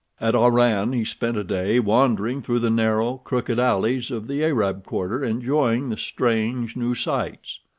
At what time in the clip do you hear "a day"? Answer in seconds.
1.37-1.79